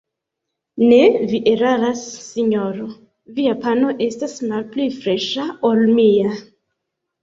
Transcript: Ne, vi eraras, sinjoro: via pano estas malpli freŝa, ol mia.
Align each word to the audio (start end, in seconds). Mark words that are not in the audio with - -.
Ne, 0.93 1.01
vi 1.33 1.41
eraras, 1.51 2.01
sinjoro: 2.31 2.89
via 3.39 3.55
pano 3.69 3.95
estas 4.09 4.37
malpli 4.51 4.91
freŝa, 5.01 5.49
ol 5.75 5.89
mia. 5.97 6.39